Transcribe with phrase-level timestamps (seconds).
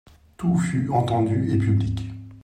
[0.35, 2.01] Tout fut entendu et public.